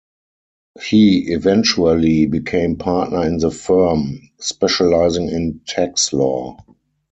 He 0.83 1.31
eventually 1.31 2.25
became 2.25 2.75
partner 2.77 3.23
in 3.27 3.37
the 3.37 3.51
firm, 3.51 4.31
specializing 4.39 5.29
in 5.29 5.61
tax 5.67 6.11
law. 6.11 6.57